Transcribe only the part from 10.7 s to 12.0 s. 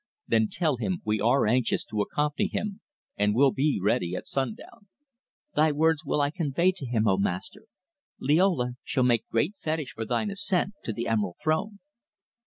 to the Emerald Throne."